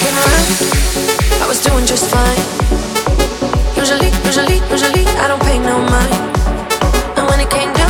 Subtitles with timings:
[0.00, 0.44] can run.
[1.42, 2.40] I was doing just fine.
[3.76, 6.14] Usually, usually, usually, I don't pay no mind.
[7.18, 7.89] And when it came down.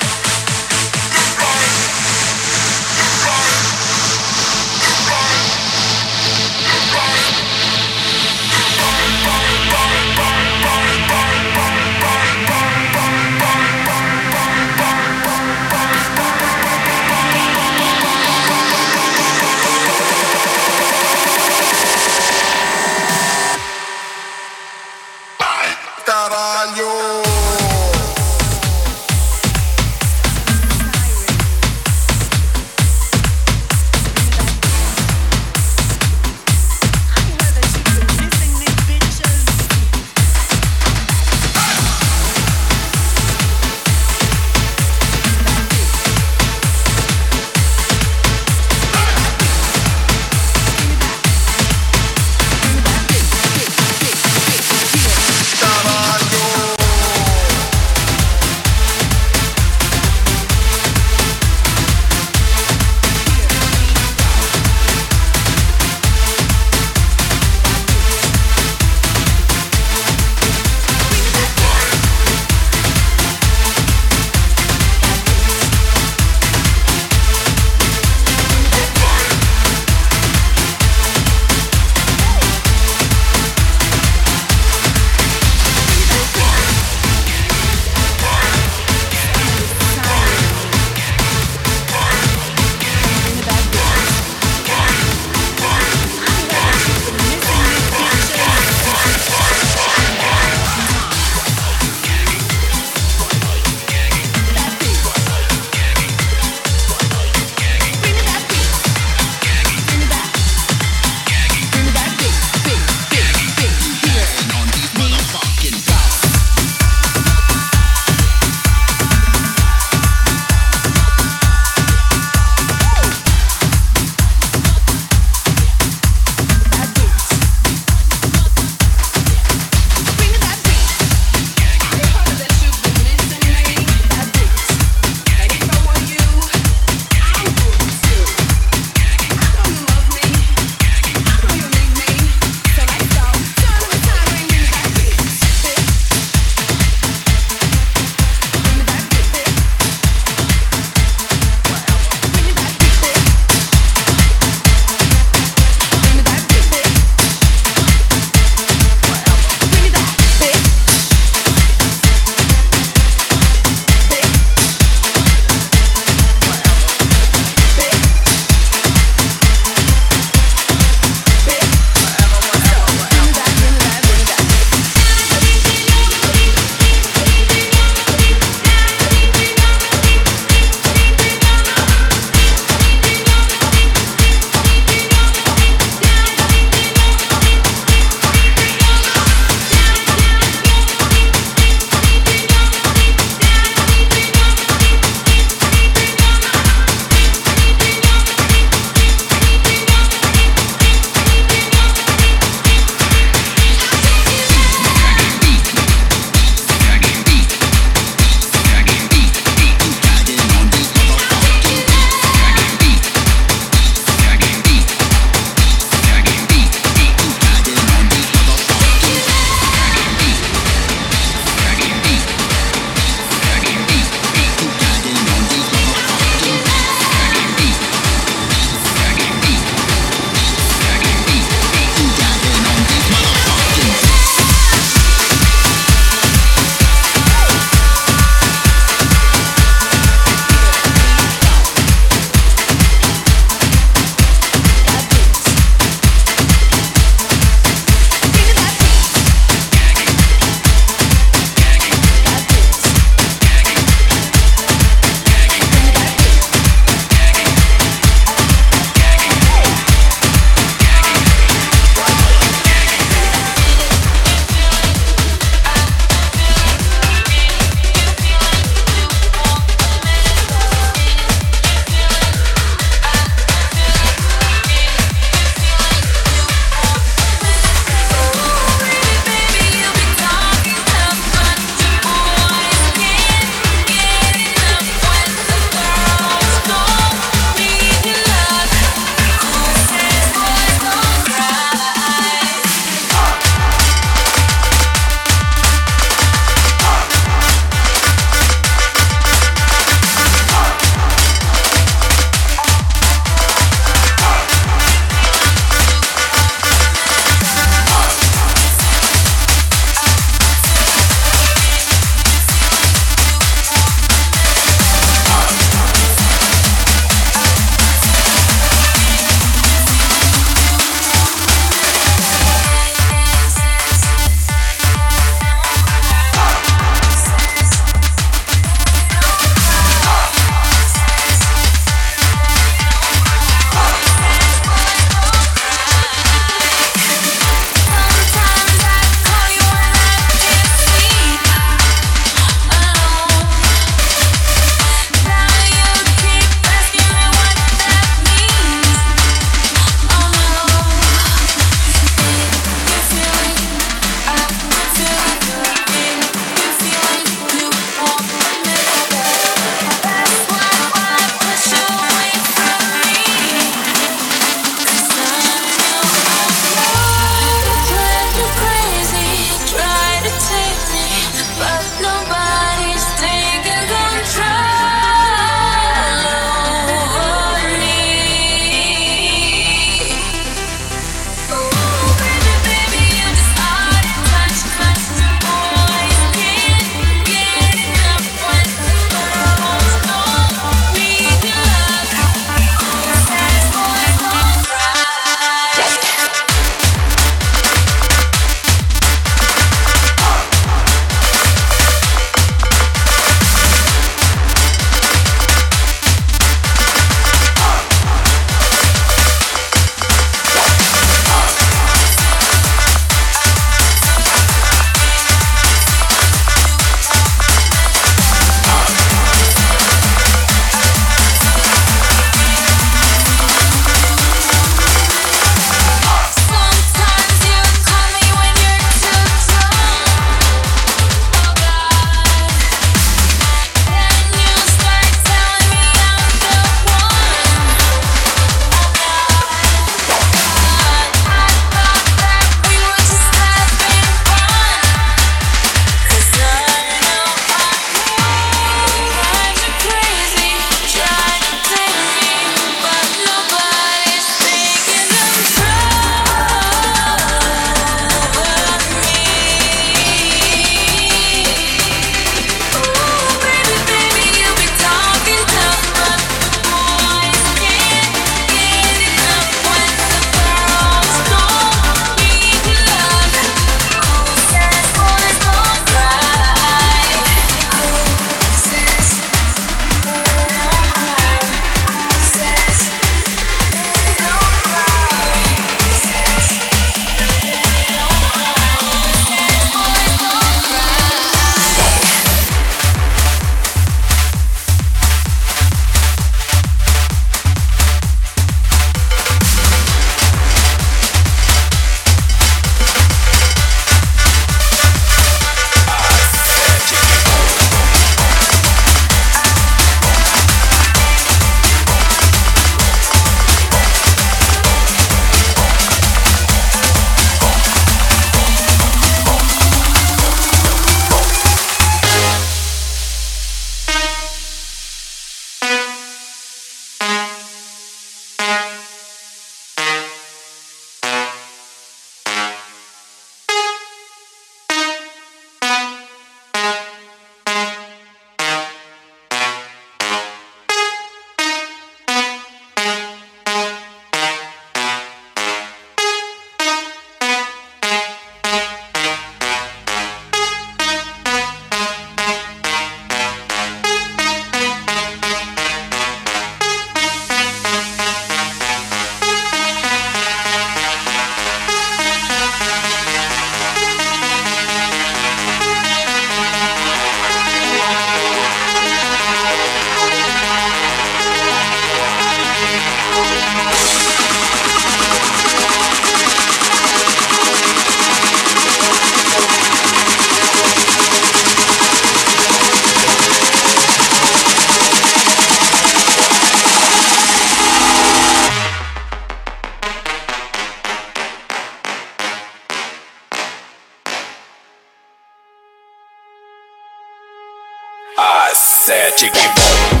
[598.83, 600.00] Sete que bom.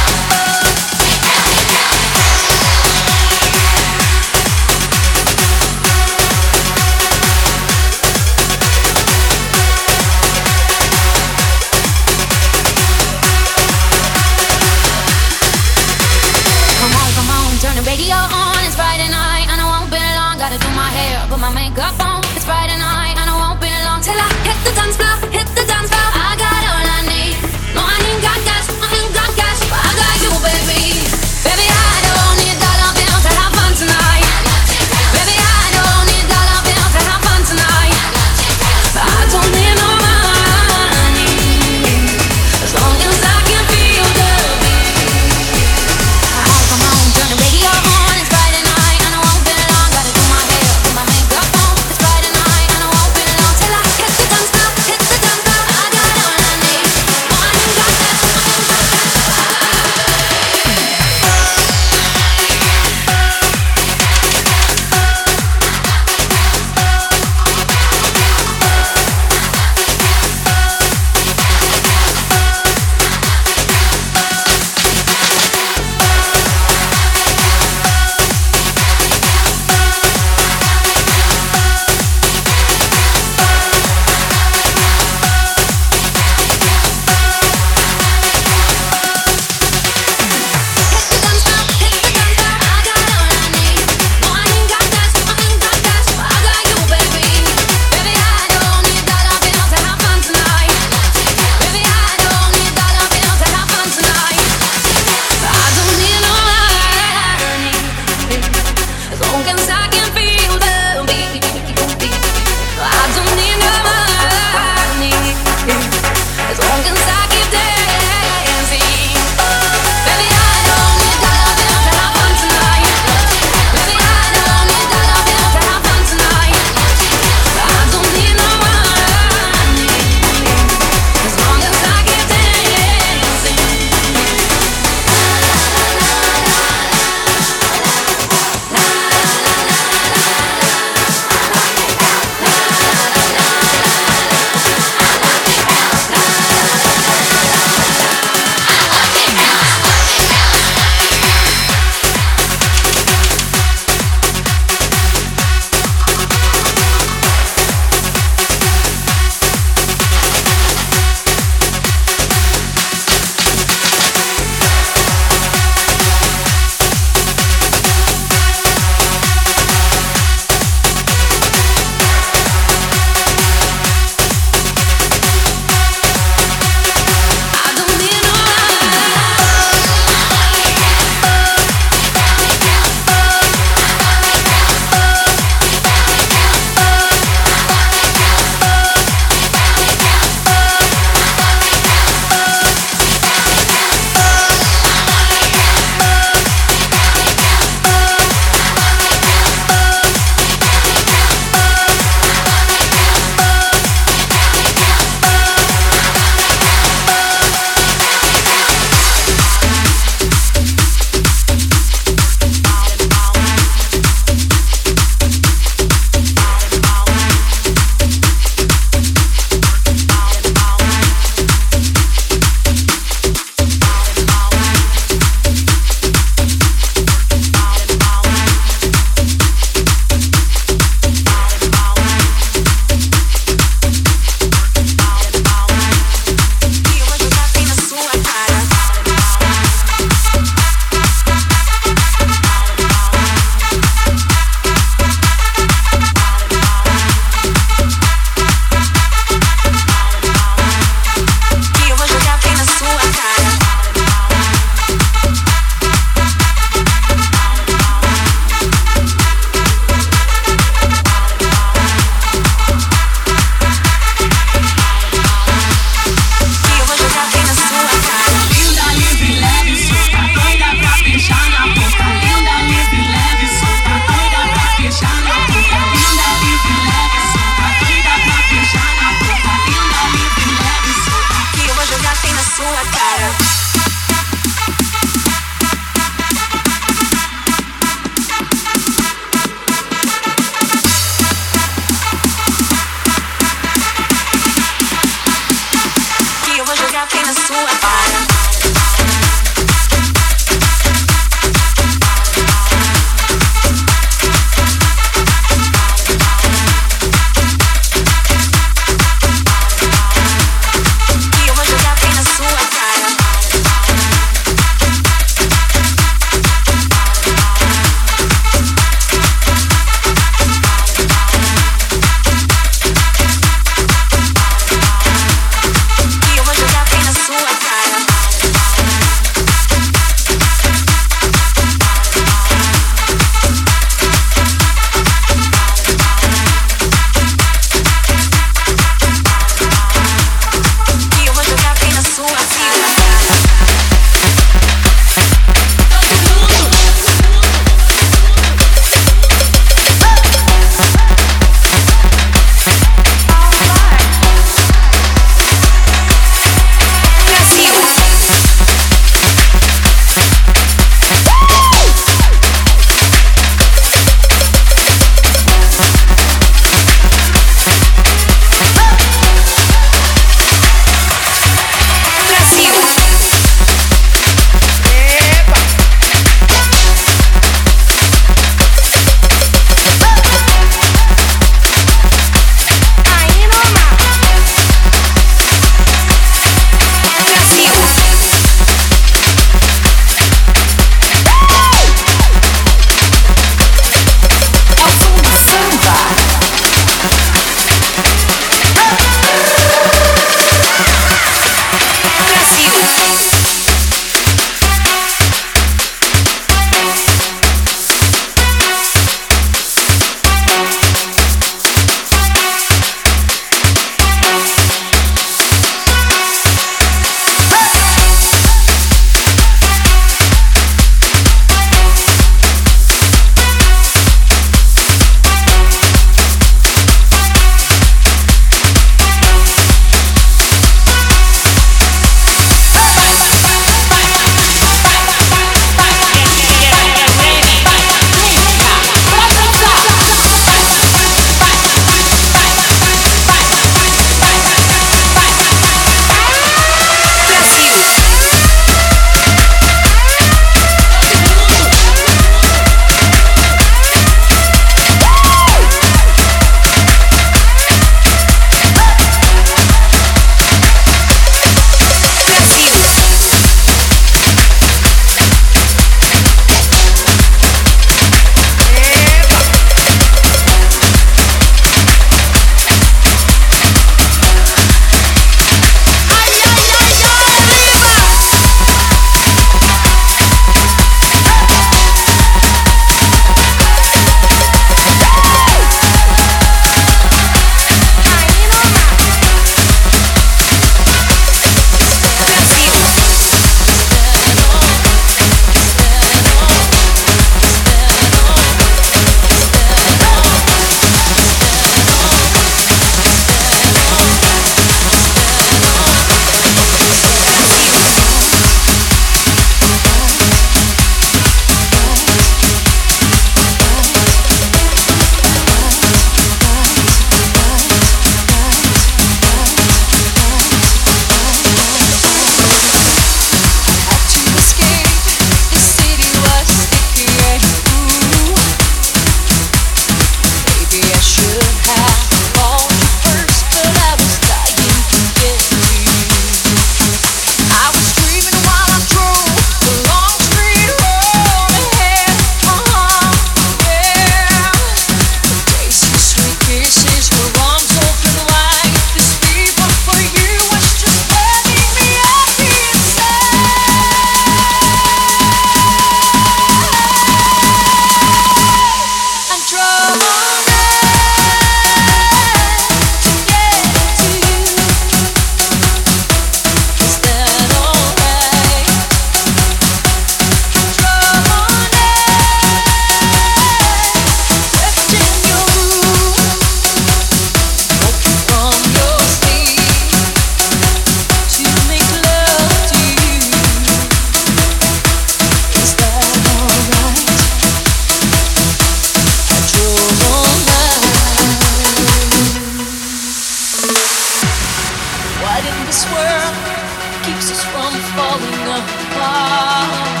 [597.95, 600.00] falling apart.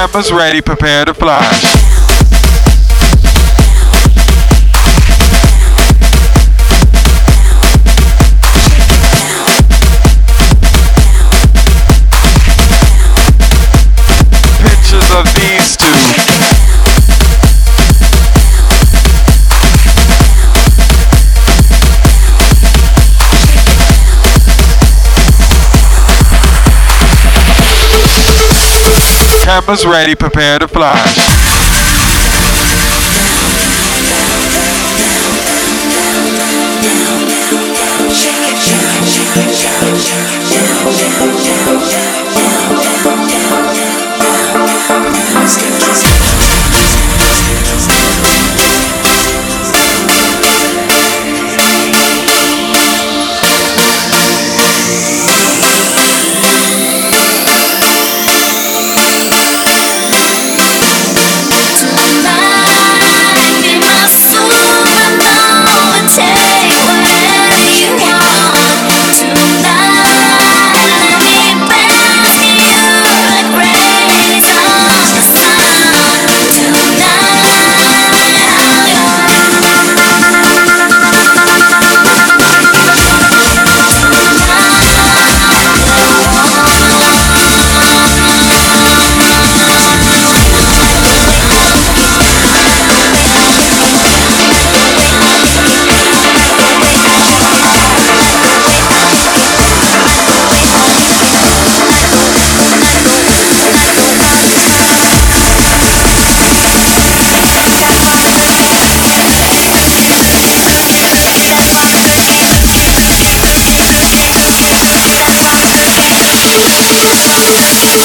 [0.00, 1.89] Cameras ready, prepare to fly.
[29.50, 31.39] Cameras ready, prepare to fly.